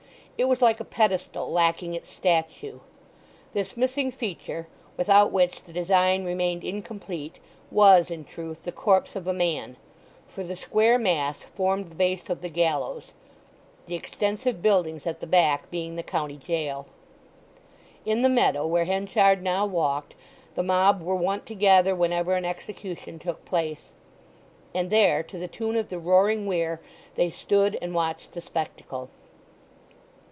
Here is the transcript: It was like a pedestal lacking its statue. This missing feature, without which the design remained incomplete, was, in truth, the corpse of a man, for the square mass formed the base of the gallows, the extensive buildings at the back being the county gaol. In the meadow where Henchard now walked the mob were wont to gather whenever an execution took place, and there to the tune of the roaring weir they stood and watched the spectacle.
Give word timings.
It 0.37 0.45
was 0.49 0.59
like 0.59 0.79
a 0.79 0.85
pedestal 0.85 1.51
lacking 1.51 1.93
its 1.93 2.09
statue. 2.09 2.79
This 3.53 3.77
missing 3.77 4.09
feature, 4.09 4.67
without 4.97 5.31
which 5.31 5.61
the 5.61 5.71
design 5.71 6.25
remained 6.25 6.63
incomplete, 6.63 7.37
was, 7.69 8.09
in 8.09 8.23
truth, 8.25 8.63
the 8.63 8.71
corpse 8.71 9.15
of 9.15 9.27
a 9.27 9.33
man, 9.33 9.77
for 10.27 10.43
the 10.43 10.55
square 10.55 10.97
mass 10.97 11.43
formed 11.43 11.91
the 11.91 11.95
base 11.95 12.27
of 12.27 12.41
the 12.41 12.49
gallows, 12.49 13.11
the 13.85 13.93
extensive 13.93 14.63
buildings 14.63 15.05
at 15.05 15.19
the 15.19 15.27
back 15.27 15.69
being 15.69 15.95
the 15.95 16.01
county 16.01 16.37
gaol. 16.43 16.87
In 18.03 18.23
the 18.23 18.27
meadow 18.29 18.65
where 18.65 18.85
Henchard 18.85 19.43
now 19.43 19.67
walked 19.67 20.15
the 20.55 20.63
mob 20.63 21.03
were 21.03 21.13
wont 21.15 21.45
to 21.45 21.53
gather 21.53 21.95
whenever 21.95 22.33
an 22.33 22.45
execution 22.45 23.19
took 23.19 23.45
place, 23.45 23.91
and 24.73 24.89
there 24.89 25.21
to 25.21 25.37
the 25.37 25.47
tune 25.47 25.75
of 25.75 25.89
the 25.89 25.99
roaring 25.99 26.47
weir 26.47 26.81
they 27.13 27.29
stood 27.29 27.77
and 27.79 27.93
watched 27.93 28.31
the 28.31 28.41
spectacle. 28.41 29.11